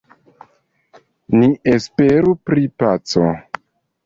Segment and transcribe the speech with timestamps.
[1.35, 3.29] Ni esperu pri paco.